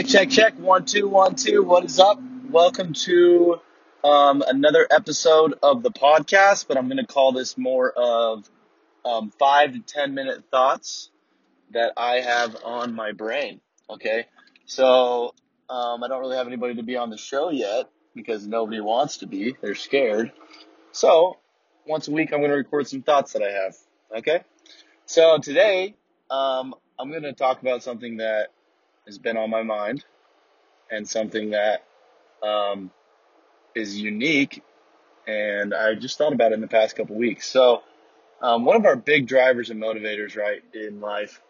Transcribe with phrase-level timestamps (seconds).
[0.00, 0.54] Check, check, check.
[0.54, 1.62] one, two, one, two.
[1.62, 2.18] What is up?
[2.48, 3.60] Welcome to
[4.02, 8.48] um, another episode of the podcast, but I'm going to call this more of
[9.04, 11.10] um, five to ten minute thoughts
[11.72, 13.60] that I have on my brain.
[13.90, 14.24] Okay,
[14.64, 15.34] so
[15.68, 19.18] um, I don't really have anybody to be on the show yet because nobody wants
[19.18, 19.54] to be.
[19.60, 20.32] They're scared.
[20.92, 21.36] So
[21.86, 23.76] once a week, I'm going to record some thoughts that I have.
[24.20, 24.44] Okay,
[25.04, 25.94] so today
[26.30, 28.48] um, I'm going to talk about something that
[29.06, 30.04] has been on my mind
[30.90, 31.84] and something that
[32.42, 32.90] um,
[33.74, 34.62] is unique.
[35.26, 37.48] And I just thought about it in the past couple weeks.
[37.48, 37.82] So,
[38.42, 41.42] um, one of our big drivers and motivators, right, in life,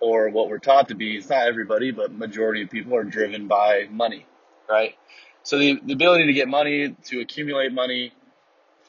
[0.00, 3.48] or what we're taught to be, it's not everybody, but majority of people are driven
[3.48, 4.26] by money,
[4.68, 4.94] right?
[5.42, 8.12] So the, the ability to get money, to accumulate money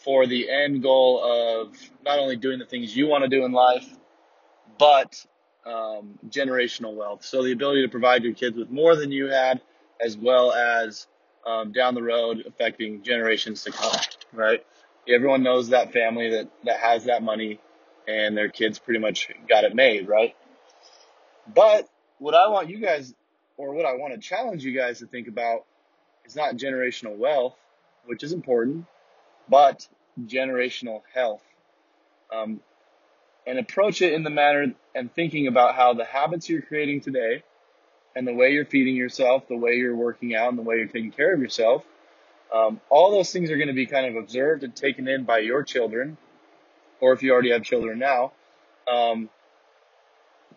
[0.03, 3.51] for the end goal of not only doing the things you want to do in
[3.51, 3.87] life,
[4.77, 5.25] but
[5.65, 7.23] um, generational wealth.
[7.25, 9.61] So the ability to provide your kids with more than you had,
[10.01, 11.07] as well as
[11.45, 13.99] um, down the road affecting generations to come.
[14.31, 14.65] Right?
[15.07, 17.59] Everyone knows that family that that has that money,
[18.07, 20.07] and their kids pretty much got it made.
[20.07, 20.35] Right?
[21.53, 21.87] But
[22.19, 23.13] what I want you guys,
[23.57, 25.65] or what I want to challenge you guys to think about,
[26.25, 27.55] is not generational wealth,
[28.05, 28.85] which is important,
[29.49, 29.87] but
[30.25, 31.43] generational health.
[32.33, 32.61] Um,
[33.45, 37.43] and approach it in the manner and thinking about how the habits you're creating today
[38.15, 40.87] and the way you're feeding yourself, the way you're working out, and the way you're
[40.87, 41.83] taking care of yourself,
[42.53, 45.39] um, all those things are going to be kind of observed and taken in by
[45.39, 46.17] your children,
[47.01, 48.31] or if you already have children now,
[48.87, 49.29] um,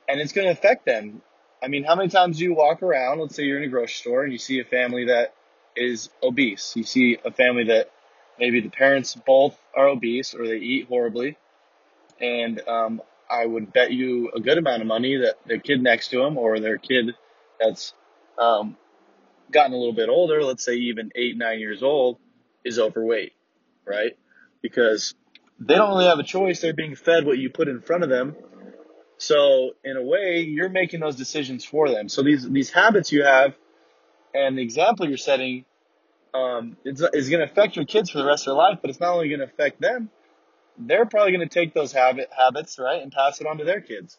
[0.09, 1.23] and it's going to affect them.
[1.62, 3.19] I mean, how many times do you walk around?
[3.19, 5.34] Let's say you're in a grocery store and you see a family that
[5.75, 6.75] is obese.
[6.77, 7.91] You see a family that
[8.39, 11.39] maybe the parents both are obese or they eat horribly
[12.20, 16.09] and um, I would bet you a good amount of money that their kid next
[16.09, 17.14] to them or their kid
[17.61, 17.95] that's
[18.39, 18.77] um,
[19.50, 22.19] gotten a little bit older, let's say even eight, nine years old,
[22.64, 23.33] is overweight,
[23.84, 24.12] right?
[24.62, 25.14] Because
[25.59, 26.60] they don't really have a choice.
[26.60, 28.37] They're being fed what you put in front of them.
[29.19, 32.09] So in a way, you're making those decisions for them.
[32.09, 33.54] So these these habits you have,
[34.34, 35.65] and the example you're setting,
[36.34, 38.78] um, is going to affect your kids for the rest of their life.
[38.83, 40.10] But it's not only going to affect them,
[40.78, 43.81] they're probably going to take those habit habits right and pass it on to their
[43.81, 44.19] kids.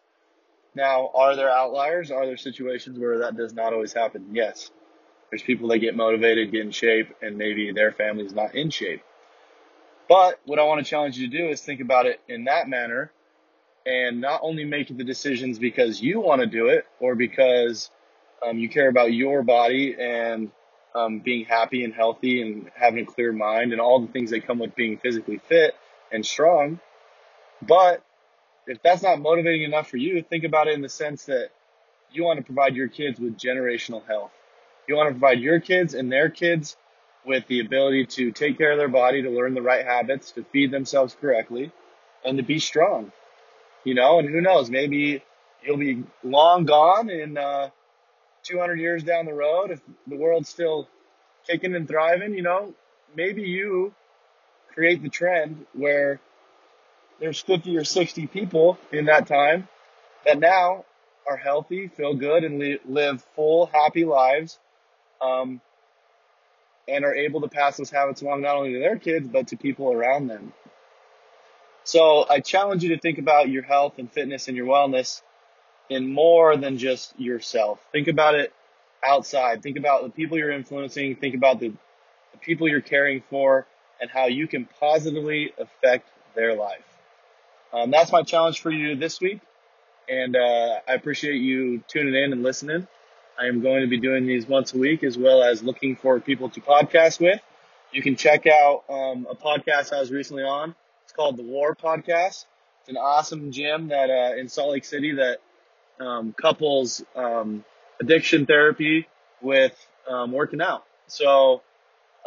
[0.76, 2.12] Now, are there outliers?
[2.12, 4.28] Are there situations where that does not always happen?
[4.32, 4.70] Yes.
[5.30, 9.02] There's people that get motivated, get in shape, and maybe their family's not in shape.
[10.08, 12.70] But what I want to challenge you to do is think about it in that
[12.70, 13.12] manner
[13.86, 17.90] and not only make the decisions because you want to do it or because
[18.46, 20.52] um, you care about your body and
[20.96, 24.46] um, being happy and healthy and having a clear mind and all the things that
[24.46, 25.76] come with being physically fit
[26.12, 26.80] and strong.
[27.62, 28.04] But
[28.68, 31.50] if that's not motivating enough for you, think about it in the sense that
[32.12, 34.32] you want to provide your kids with generational health.
[34.88, 36.78] You want to provide your kids and their kids
[37.26, 40.44] with the ability to take care of their body, to learn the right habits, to
[40.46, 41.72] feed themselves correctly,
[42.24, 43.12] and to be strong.
[43.84, 45.24] You know, and who knows, maybe
[45.64, 47.70] you'll be long gone in uh,
[48.44, 50.88] 200 years down the road if the world's still
[51.46, 52.34] kicking and thriving.
[52.34, 52.74] You know,
[53.16, 53.94] maybe you
[54.78, 56.20] create the trend where
[57.20, 59.68] there's 50 or 60 people in that time
[60.24, 60.86] that now
[61.28, 64.60] are healthy, feel good, and li- live full, happy lives,
[65.20, 65.62] um,
[66.88, 69.58] and are able to pass those habits along not only to their kids but to
[69.58, 70.54] people around them.
[71.84, 75.24] So I challenge you to think about your health and fitness and your wellness
[75.90, 77.80] in more than just yourself.
[77.92, 78.54] Think about it
[79.04, 79.64] outside.
[79.64, 81.16] Think about the people you're influencing.
[81.16, 83.66] Think about the, the people you're caring for
[84.02, 86.84] and how you can positively affect their life.
[87.74, 89.42] Um, that's my challenge for you this week.
[90.10, 92.88] And uh, I appreciate you tuning in and listening.
[93.40, 96.20] I am going to be doing these once a week as well as looking for
[96.20, 97.40] people to podcast with.
[97.92, 100.76] You can check out um, a podcast I was recently on.
[101.04, 102.46] It's called the War Podcast.
[102.82, 105.40] It's an awesome gym that uh, in Salt Lake City that
[106.00, 107.64] um, couples um,
[108.00, 109.08] addiction therapy
[109.42, 109.76] with
[110.08, 110.86] um, working out.
[111.08, 111.62] So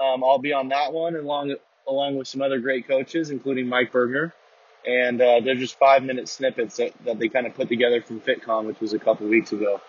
[0.00, 1.54] um, I'll be on that one along
[1.86, 4.32] along with some other great coaches, including Mike Bergner.
[4.86, 8.20] And uh, they're just five minute snippets that, that they kind of put together from
[8.20, 9.80] FitCon, which was a couple weeks ago.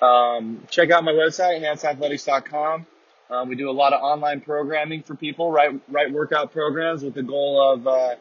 [0.00, 2.86] Um, check out my website, enhanceathletics.com.
[3.28, 7.14] Um, we do a lot of online programming for people, right, right workout programs with
[7.14, 8.14] the goal of uh,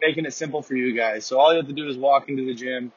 [0.00, 1.24] making it simple for you guys.
[1.24, 2.92] So all you have to do is walk into the gym,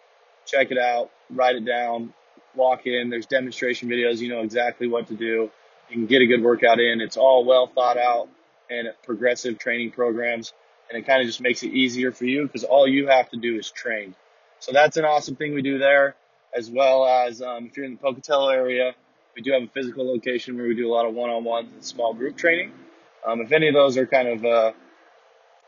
[0.45, 2.13] check it out, write it down,
[2.55, 3.09] walk in.
[3.09, 4.19] There's demonstration videos.
[4.19, 5.49] You know exactly what to do.
[5.89, 7.01] You can get a good workout in.
[7.01, 8.29] It's all well thought out
[8.69, 10.53] and progressive training programs.
[10.89, 13.37] And it kind of just makes it easier for you because all you have to
[13.37, 14.15] do is train.
[14.59, 16.15] So that's an awesome thing we do there,
[16.55, 18.93] as well as um, if you're in the Pocatello area,
[19.35, 22.13] we do have a physical location where we do a lot of one-on-ones and small
[22.13, 22.71] group training.
[23.25, 24.71] Um, if any of those are kind of, uh,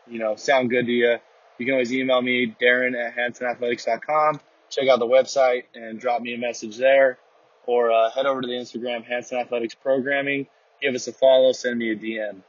[0.07, 1.17] you know, sound good to you,
[1.57, 4.41] you can always email me, Darren at HansonAthletics.com.
[4.69, 7.17] Check out the website and drop me a message there,
[7.65, 10.47] or uh, head over to the Instagram Hanson Athletics Programming.
[10.81, 12.41] Give us a follow, send me a DM.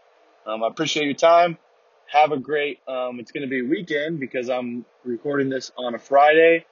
[0.46, 1.58] Um, I appreciate your time.
[2.06, 2.80] Have a great.
[2.88, 6.64] Um, it's going to be a weekend because I'm recording this on a Friday,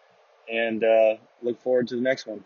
[0.50, 2.44] and uh, look forward to the next one.